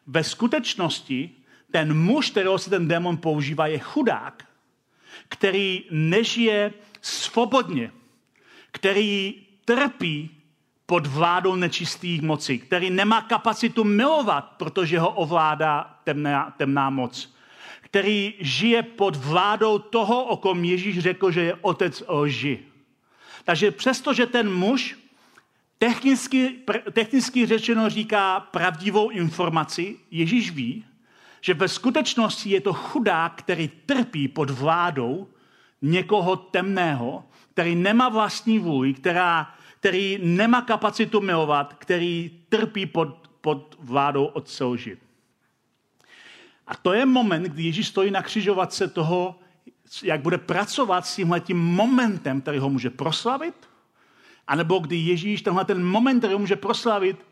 [0.06, 1.30] ve skutečnosti
[1.70, 4.44] ten muž, kterého se ten démon používá, je chudák,
[5.28, 7.92] který nežije svobodně,
[8.72, 10.30] který trpí
[10.86, 17.34] pod vládou nečistých mocí, který nemá kapacitu milovat, protože ho ovládá temná, temná moc.
[17.80, 22.58] který žije pod vládou toho, o kom Ježíš řekl, že je otec lži.
[23.44, 24.98] Takže přestože ten muž
[25.78, 26.58] technicky,
[26.92, 30.84] technicky řečeno říká pravdivou informaci, Ježíš ví,
[31.40, 35.28] že ve skutečnosti je to chudák, který trpí pod vládou
[35.82, 43.76] někoho temného, který nemá vlastní vůli, která, který nemá kapacitu milovat, který trpí pod, pod
[43.80, 44.98] vládou od lži.
[46.66, 49.40] A to je moment, kdy Ježíš stojí na křižovatce toho,
[50.02, 53.54] jak bude pracovat s tímhletím momentem, který ho může proslavit,
[54.46, 57.26] anebo kdy Ježíš tenhle ten moment, který ho může proslavit,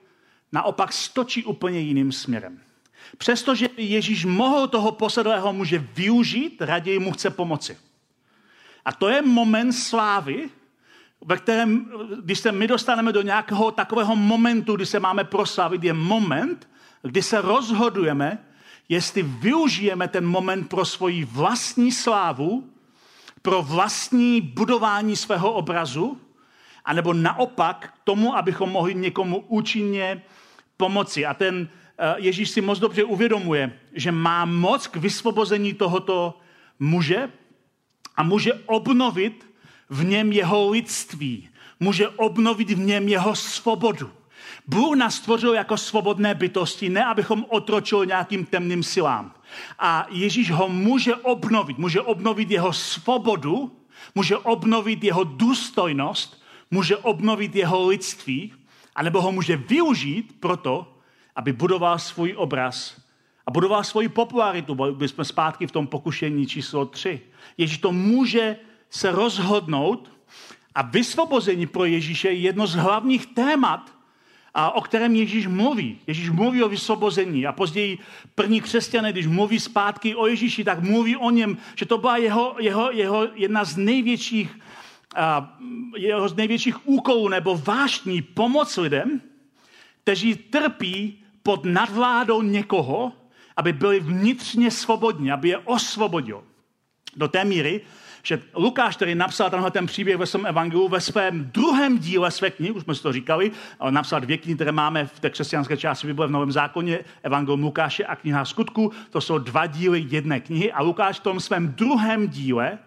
[0.53, 2.61] naopak stočí úplně jiným směrem.
[3.18, 7.78] Přestože Ježíš mohl toho posedlého muže využít, raději mu chce pomoci.
[8.84, 10.50] A to je moment slávy,
[11.24, 11.90] ve kterém,
[12.22, 16.68] když se my dostaneme do nějakého takového momentu, kdy se máme proslavit, je moment,
[17.02, 18.38] kdy se rozhodujeme,
[18.88, 22.70] jestli využijeme ten moment pro svoji vlastní slávu,
[23.42, 26.20] pro vlastní budování svého obrazu,
[26.84, 30.22] anebo naopak tomu, abychom mohli někomu účinně
[30.76, 31.26] pomoci.
[31.26, 31.68] A ten
[32.16, 36.38] Ježíš si moc dobře uvědomuje, že má moc k vysvobození tohoto
[36.78, 37.30] muže
[38.16, 39.46] a může obnovit
[39.90, 41.48] v něm jeho lidství,
[41.80, 44.11] může obnovit v něm jeho svobodu.
[44.66, 49.34] Bůh nás stvořil jako svobodné bytosti, ne abychom otročili nějakým temným silám.
[49.78, 53.76] A Ježíš ho může obnovit, může obnovit jeho svobodu,
[54.14, 58.52] může obnovit jeho důstojnost, může obnovit jeho lidství,
[58.94, 60.97] anebo ho může využít proto,
[61.38, 63.01] aby budoval svůj obraz
[63.46, 64.74] a budoval svoji popularitu.
[64.74, 67.20] Byli jsme zpátky v tom pokušení číslo 3.
[67.59, 68.57] Ježíš to může
[68.90, 70.11] se rozhodnout
[70.74, 73.98] a vysvobození pro Ježíše je jedno z hlavních témat,
[74.55, 75.98] a o kterém Ježíš mluví.
[76.07, 77.98] Ježíš mluví o vysvobození a později
[78.35, 82.57] první křesťané, když mluví zpátky o Ježíši, tak mluví o něm, že to byla jeho,
[82.59, 84.59] jeho, jeho jedna z největších,
[85.16, 85.59] a,
[85.96, 89.20] jeho z největších úkolů nebo vášní pomoc lidem,
[90.03, 93.12] kteří trpí pod nadvládou někoho,
[93.56, 96.44] aby byli vnitřně svobodní, aby je osvobodil.
[97.16, 97.80] Do té míry,
[98.22, 102.50] že Lukáš, který napsal tenhle ten příběh ve svém evangelu, ve svém druhém díle své
[102.50, 105.76] knihy, už jsme si to říkali, ale napsal dvě knihy, které máme v té křesťanské
[105.76, 110.40] části Bible v Novém zákoně, Evangelium Lukáše a kniha skutku, to jsou dva díly jedné
[110.40, 112.78] knihy a Lukáš v tom svém druhém díle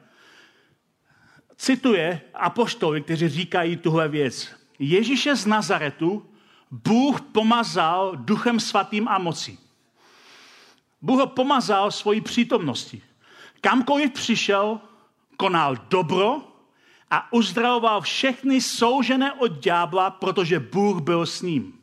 [1.57, 4.53] cituje apoštoly, kteří říkají tuhle věc.
[4.79, 6.30] Ježíše z Nazaretu
[6.71, 9.59] Bůh pomazal duchem svatým a mocí.
[11.01, 13.03] Bůh ho pomazal svojí přítomností.
[13.61, 14.79] Kamkoliv přišel,
[15.37, 16.41] konal dobro
[17.11, 21.79] a uzdravoval všechny soužené od ďábla, protože Bůh byl s ním.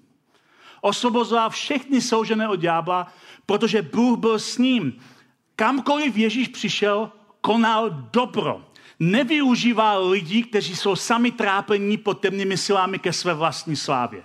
[0.81, 3.13] Osvobozoval všechny soužené od ďábla,
[3.47, 5.01] protože Bůh byl s ním.
[5.57, 8.65] Kamkoliv Ježíš přišel, konal dobro.
[8.99, 14.23] Nevyužíval lidí, kteří jsou sami trápení pod temnými silami ke své vlastní slávě.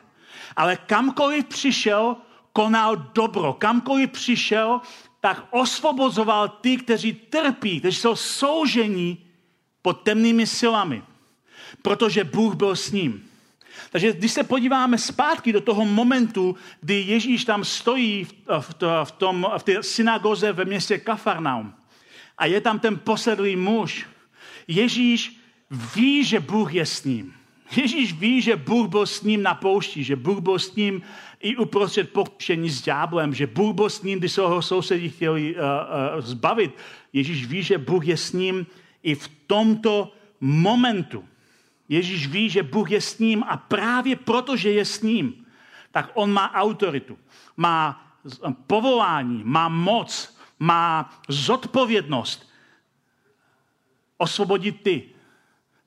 [0.55, 2.15] Ale kamkoliv přišel,
[2.53, 3.53] konal dobro.
[3.53, 4.81] Kamkoliv přišel,
[5.19, 9.25] tak osvobozoval ty, kteří trpí, kteří jsou soužení
[9.81, 11.03] pod temnými silami,
[11.81, 13.29] protože Bůh byl s ním.
[13.91, 19.11] Takže když se podíváme zpátky do toho momentu, kdy Ježíš tam stojí v, v, v,
[19.11, 21.73] tom, v té synagoze ve městě Kafarnaum
[22.37, 24.05] a je tam ten posedlý muž,
[24.67, 25.39] Ježíš
[25.95, 27.33] ví, že Bůh je s ním.
[27.77, 31.01] Ježíš ví, že Bůh byl s ním na poušti, že Bůh byl s ním
[31.39, 35.55] i uprostřed pokušení s ďáblem, že Bůh byl s ním, když se ho sousedi chtěli
[35.55, 36.77] uh, uh, zbavit.
[37.13, 38.65] Ježíš ví, že Bůh je s ním
[39.03, 41.25] i v tomto momentu.
[41.89, 45.45] Ježíš ví, že Bůh je s ním a právě proto, že je s ním,
[45.91, 47.17] tak on má autoritu,
[47.57, 48.01] má
[48.67, 52.49] povolání, má moc, má zodpovědnost
[54.17, 55.03] osvobodit ty,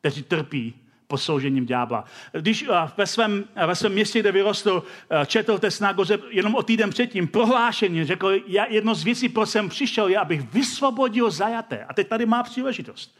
[0.01, 2.05] kteří trpí posloužením ďábla.
[2.33, 6.62] Když eh, ve svém, ve svém městě, kde vyrostl, eh, četl té synagoze jenom o
[6.62, 11.85] týden předtím prohlášení, řekl, já jedno z věcí, proč jsem přišel, je, abych vysvobodil zajaté.
[11.85, 13.19] A teď tady má příležitost.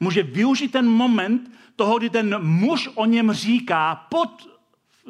[0.00, 4.52] Může využít ten moment toho, kdy ten muž o něm říká pod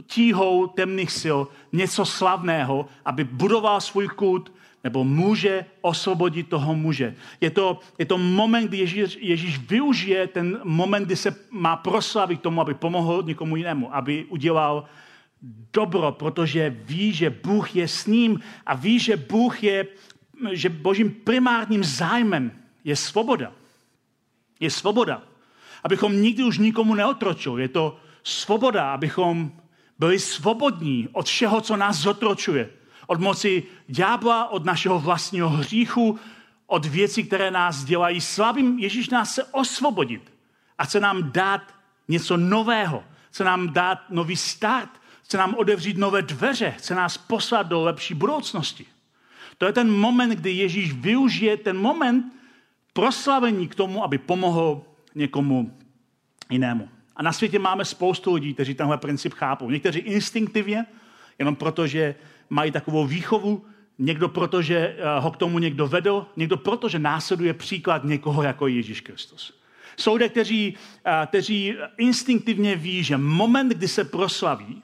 [0.07, 1.38] tíhou temných sil
[1.73, 4.53] něco slavného, aby budoval svůj kult,
[4.85, 7.14] nebo může osvobodit toho muže.
[7.40, 12.40] Je to, je to moment, kdy Ježíš, Ježíš využije ten moment, kdy se má proslavit
[12.40, 14.85] tomu, aby pomohl někomu jinému, aby udělal
[15.73, 19.87] dobro, protože ví, že Bůh je s ním a ví, že Bůh je,
[20.53, 22.53] že božím primárním zájmem
[22.85, 23.53] je svoboda.
[24.61, 25.23] Je svoboda.
[25.85, 27.62] Abychom nikdy už nikomu neotročili.
[27.62, 29.53] Je to svoboda, abychom
[29.99, 36.19] byli svobodní od všeho, co nás zotročuje od moci ďábla, od našeho vlastního hříchu,
[36.67, 38.79] od věcí, které nás dělají slabým.
[38.79, 40.33] Ježíš nás chce osvobodit
[40.79, 41.75] a chce nám dát
[42.09, 43.05] něco nového.
[43.31, 44.91] Chce nám dát nový start.
[45.23, 46.75] Chce nám odevřít nové dveře.
[46.79, 48.87] Chce nás poslat do lepší budoucnosti.
[49.59, 52.33] To je ten moment, kdy Ježíš využije ten moment
[52.93, 54.83] proslavení k tomu, aby pomohl
[55.15, 55.79] někomu
[56.51, 56.88] jinému.
[57.17, 59.71] A na světě máme spoustu lidí, kteří tenhle princip chápou.
[59.71, 60.87] Někteří instinktivně,
[61.38, 62.15] jenom proto, že
[62.53, 63.65] mají takovou výchovu,
[63.99, 68.43] někdo proto, že eh, ho k tomu někdo vedl, někdo proto, že následuje příklad někoho
[68.43, 69.61] jako Ježíš Kristus.
[69.97, 74.83] Jsou lidé, kteří, eh, kteří instinktivně ví, že moment, kdy se proslaví,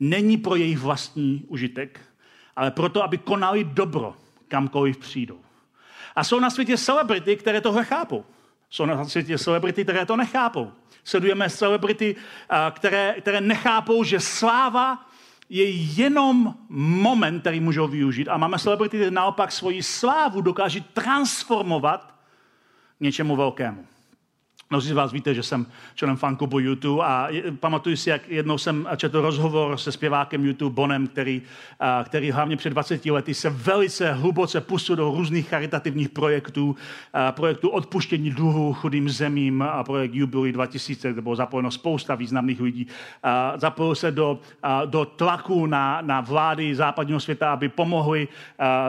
[0.00, 2.00] není pro jejich vlastní užitek,
[2.56, 4.14] ale proto, aby konali dobro,
[4.48, 5.38] kamkoliv přijdou.
[6.16, 8.24] A jsou na světě celebrity, které tohle chápou.
[8.70, 10.72] Jsou na světě celebrity, které to nechápou.
[11.04, 12.16] Sledujeme celebrity,
[12.50, 15.13] eh, které, které nechápou, že sláva
[15.48, 18.28] je jenom moment, který můžou využít.
[18.28, 22.14] A máme celebrity, které naopak svoji slávu dokáží transformovat
[23.00, 23.86] něčemu velkému.
[24.74, 27.28] Mnozí z vás víte, že jsem členem fanklubu YouTube a
[27.60, 31.42] pamatuju si, jak jednou jsem četl rozhovor se zpěvákem YouTube Bonem, který,
[32.04, 36.76] který hlavně před 20 lety se velice hluboce pustil do různých charitativních projektů,
[37.30, 42.86] projektů odpuštění dluhu chudým zemím a projekt Jubilee 2000, kde bylo zapojeno spousta významných lidí.
[43.56, 44.38] Zapojil se do,
[44.86, 48.28] do tlaku na, na vlády západního světa, aby pomohli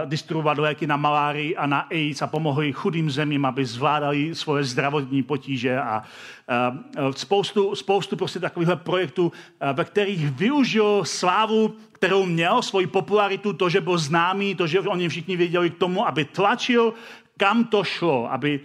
[0.06, 5.24] distribuovat léky na malárii a na AIDS a pomohli chudým zemím, aby zvládali svoje zdravotní
[5.24, 6.04] potíže a,
[6.48, 6.74] a
[7.12, 9.32] spoustu, spoustu prostě takovýchhle projektů,
[9.74, 14.96] ve kterých využil slávu, kterou měl, svoji popularitu, to, že byl známý, to, že o
[14.96, 16.94] něm všichni věděli k tomu, aby tlačil,
[17.38, 18.60] kam to šlo, aby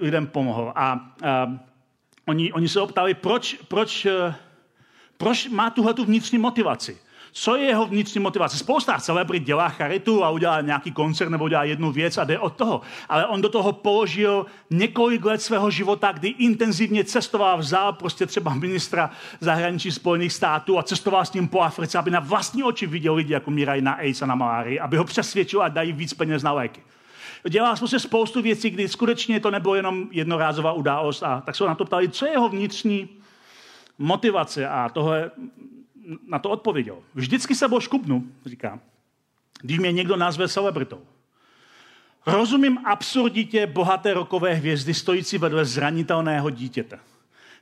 [0.00, 0.72] lidem pomohl.
[0.74, 0.92] A,
[1.22, 1.58] a
[2.26, 4.06] oni, oni se optali, proč, proč,
[5.16, 6.98] proč má tuhle tu vnitřní motivaci.
[7.40, 8.58] Co je jeho vnitřní motivace?
[8.58, 12.56] Spousta celebrit dělá charitu a udělá nějaký koncert nebo udělá jednu věc a jde od
[12.56, 12.80] toho.
[13.08, 18.54] Ale on do toho položil několik let svého života, kdy intenzivně cestoval, vzal prostě třeba
[18.54, 23.14] ministra zahraničí Spojených států a cestoval s ním po Africe, aby na vlastní oči viděl
[23.14, 26.42] lidi, jako mírají na AIDS a na malárii, aby ho přesvědčil a dají víc peněz
[26.42, 26.82] na léky.
[27.48, 31.74] Dělal prostě spoustu věcí, kdy skutečně to nebylo jenom jednorázová událost a tak se na
[31.74, 33.08] to ptali, co je jeho vnitřní
[33.98, 35.30] motivace a tohle
[36.28, 36.98] na to odpověděl.
[37.14, 38.80] Vždycky se škubnu, říká,
[39.62, 41.00] když mě někdo nazve celebritou.
[42.26, 46.98] Rozumím absurditě bohaté rokové hvězdy stojící vedle zranitelného dítěte.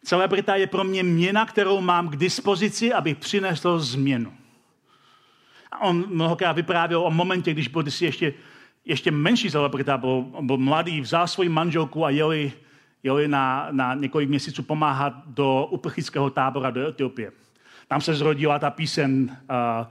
[0.05, 4.33] Celebrita je pro mě měna, kterou mám k dispozici, abych přinesl změnu.
[5.73, 8.35] A on mnohokrát vyprávěl o momentě, když byl si ještě,
[8.85, 12.53] ještě menší celebrita, byl, byl mladý, vzal svoji manželku a jeli,
[13.03, 17.33] jeli na, na několik měsíců pomáhat do uprchlického tábora do Etiopie.
[17.89, 19.87] Tam se zrodila ta píseň uh,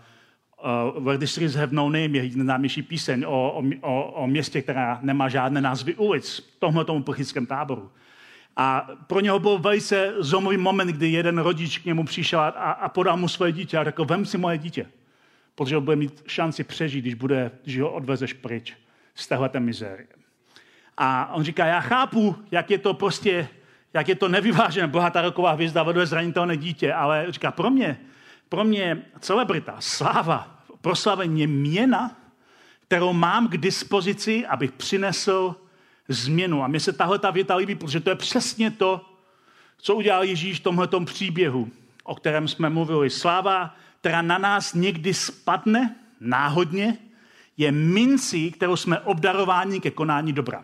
[0.95, 4.99] uh, Where the Streets Have No Name, je nejznámější píseň o, o, o městě, která
[5.01, 7.91] nemá žádné názvy ulic, tomhle tomu uprchlickém táboru.
[8.57, 12.89] A pro něho byl velice zlomový moment, kdy jeden rodič k němu přišel a, a
[12.89, 14.85] podal mu svoje dítě a řekl, vem si moje dítě,
[15.55, 18.73] protože bude mít šanci přežít, když, bude, když ho odvezeš pryč
[19.15, 20.07] z téhle mizérie.
[20.97, 23.47] A on říká, já chápu, jak je to prostě
[23.95, 27.99] jak je to nevyvážené, bohatá roková hvězda vedle zranitelné dítě, ale říká, pro mě,
[28.49, 32.11] pro mě celebrita, sláva, proslavení je měna,
[32.87, 35.55] kterou mám k dispozici, abych přinesl
[36.07, 36.63] změnu.
[36.63, 39.05] A mně se tahle ta věta líbí, protože to je přesně to,
[39.77, 41.69] co udělal Ježíš v tomhle příběhu,
[42.03, 43.09] o kterém jsme mluvili.
[43.09, 46.97] Sláva, která na nás někdy spadne náhodně,
[47.57, 50.63] je mincí, kterou jsme obdarováni ke konání dobra.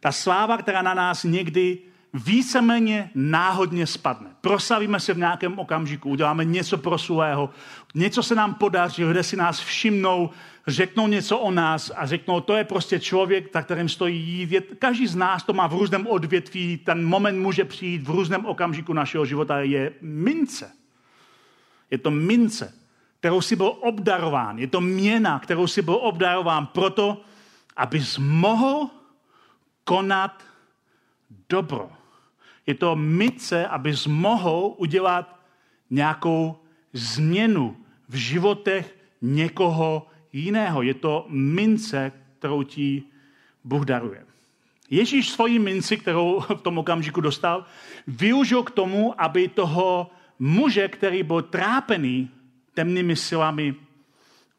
[0.00, 4.30] Ta sláva, která na nás někdy víceméně náhodně spadne.
[4.40, 7.50] Proslavíme se v nějakém okamžiku, uděláme něco pro svého,
[7.94, 10.30] něco se nám podaří, lidé si nás všimnou,
[10.66, 14.62] řeknou něco o nás a řeknou, to je prostě člověk, na kterém stojí jít.
[14.78, 18.92] Každý z nás to má v různém odvětví, ten moment může přijít v různém okamžiku
[18.92, 20.72] našeho života, je mince.
[21.90, 22.74] Je to mince,
[23.18, 24.58] kterou si byl obdarován.
[24.58, 27.20] Je to měna, kterou si byl obdarován proto,
[27.76, 28.90] abys mohl
[29.84, 30.42] konat
[31.48, 31.90] dobro.
[32.66, 35.40] Je to mice, abys mohl udělat
[35.90, 36.56] nějakou
[36.92, 37.76] změnu
[38.08, 40.82] v životech někoho jiného.
[40.82, 43.02] Je to mince, kterou ti
[43.64, 44.26] Bůh daruje.
[44.90, 47.64] Ježíš svoji minci, kterou v tom okamžiku dostal,
[48.06, 52.30] využil k tomu, aby toho muže, který byl trápený
[52.74, 53.74] temnými silami,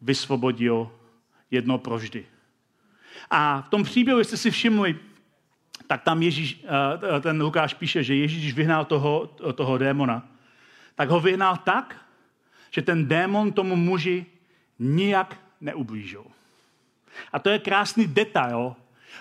[0.01, 0.91] vysvobodil
[1.51, 2.25] jedno proždy.
[3.29, 4.95] A v tom příběhu, jste si všimli,
[5.87, 10.25] tak tam Ježíš, eh, ten Lukáš píše, že Ježíš vyhnal toho, toho démona.
[10.95, 11.95] Tak ho vyhnal tak,
[12.71, 14.25] že ten démon tomu muži
[14.79, 16.25] nijak neublížil.
[17.31, 18.75] A to je krásný detail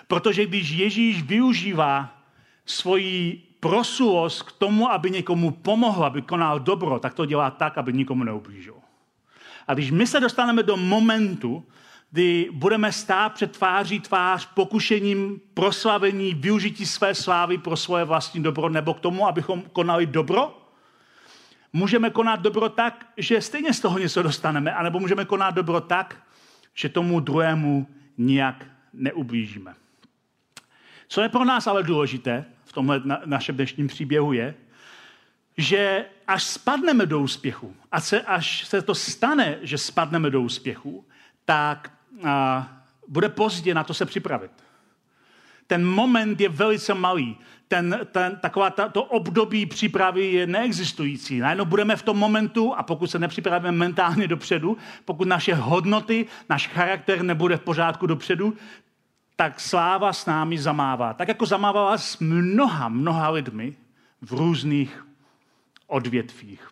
[0.07, 2.21] Protože když Ježíš využívá
[2.65, 7.93] svoji prosulost k tomu, aby někomu pomohl, aby konal dobro, tak to dělá tak, aby
[7.93, 8.75] nikomu neublížil.
[9.67, 11.63] A když my se dostaneme do momentu,
[12.11, 18.69] kdy budeme stát před tváří tvář pokušením proslavení, využití své slávy pro svoje vlastní dobro,
[18.69, 20.61] nebo k tomu, abychom konali dobro,
[21.73, 26.23] můžeme konat dobro tak, že stejně z toho něco dostaneme, anebo můžeme konat dobro tak,
[26.73, 27.87] že tomu druhému
[28.17, 29.73] nijak neublížíme.
[31.07, 34.55] Co je pro nás ale důležité v tomhle našem dnešním příběhu je,
[35.57, 41.05] že až spadneme do úspěchu, a se, až se to stane, že spadneme do úspěchu,
[41.45, 41.91] tak
[43.07, 44.51] bude pozdě na to se připravit.
[45.67, 47.37] Ten moment je velice malý.
[47.67, 51.39] Ten, ten, taková ta, to období přípravy je neexistující.
[51.39, 56.67] Najednou budeme v tom momentu a pokud se nepřipravíme mentálně dopředu, pokud naše hodnoty, náš
[56.67, 58.53] charakter nebude v pořádku dopředu,
[59.35, 61.13] tak sláva s námi zamává.
[61.13, 63.75] Tak jako zamávala s mnoha, mnoha lidmi
[64.21, 65.07] v různých
[65.87, 66.69] odvětvích.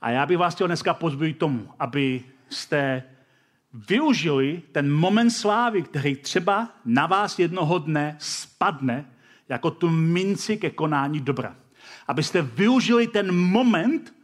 [0.00, 3.02] A já bych vás chtěl dneska pozbudit tomu, abyste
[3.72, 9.04] využili ten moment slávy, který třeba na vás jednoho dne spadne
[9.48, 11.56] jako tu minci ke konání dobra.
[12.08, 14.14] Abyste využili ten moment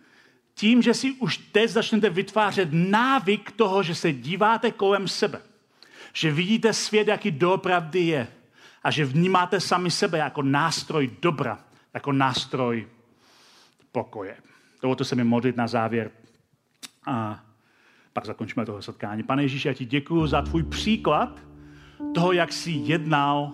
[0.55, 5.41] tím, že si už teď začnete vytvářet návyk toho, že se díváte kolem sebe.
[6.13, 8.29] Že vidíte svět, jaký doopravdy je.
[8.83, 11.65] A že vnímáte sami sebe jako nástroj dobra,
[11.95, 12.89] jako nástroj
[13.93, 14.37] pokoje.
[14.83, 16.11] Dovolte se mi modlit na závěr.
[17.07, 17.44] A
[18.15, 19.23] pak zakončíme toho setkání.
[19.23, 21.41] Pane Ježíši, já ti děkuji za tvůj příklad
[22.15, 23.53] toho, jak jsi jednal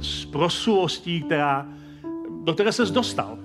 [0.00, 1.66] s prosulostí, která,
[2.44, 3.38] do které ses dostal.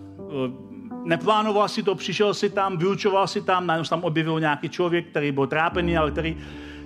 [1.04, 5.32] Neplánoval si to, přišel si tam, vyučoval si tam, najednou tam objevil nějaký člověk, který
[5.32, 6.38] byl trápený, ale který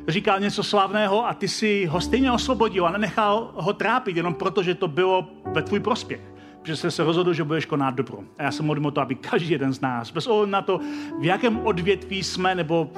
[0.07, 4.63] říkal něco slavného a ty si ho stejně osvobodil a nenechal ho trápit jenom proto,
[4.63, 6.21] že to bylo ve tvůj prospěch
[6.65, 8.19] že jsi se rozhodl, že budeš konat dobro.
[8.37, 10.79] A já se modlím o to, aby každý jeden z nás, bez ohledu na to,
[11.19, 12.91] v jakém odvětví jsme nebo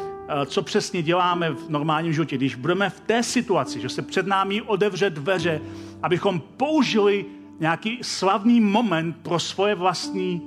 [0.46, 4.62] co přesně děláme v normálním životě, když budeme v té situaci, že se před námi
[4.62, 5.62] odevře dveře,
[6.04, 7.26] abychom použili
[7.60, 10.42] nějaký slavný moment pro svoje vlastní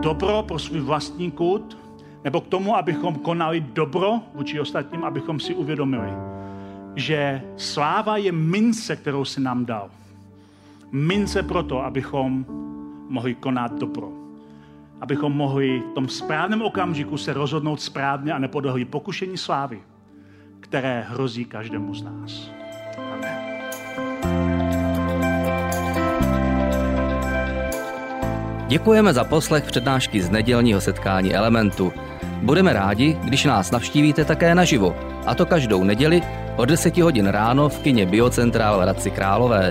[0.00, 1.78] dobro, pro svůj vlastní kult,
[2.24, 6.10] nebo k tomu, abychom konali dobro vůči ostatním, abychom si uvědomili,
[6.96, 9.90] že sláva je mince, kterou si nám dal
[10.92, 12.46] mince proto, abychom
[13.08, 14.23] mohli konat dobro.
[15.04, 19.82] Abychom mohli v tom správném okamžiku se rozhodnout správně a nepodlehli pokušení slávy,
[20.60, 22.50] které hrozí každému z nás.
[23.12, 23.38] Amen.
[28.68, 31.92] Děkujeme za poslech přednášky z nedělního setkání Elementu.
[32.42, 34.96] Budeme rádi, když nás navštívíte také naživo,
[35.26, 36.22] a to každou neděli
[36.56, 39.70] od 10 hodin ráno v kině Biocentrál Hradci Králové.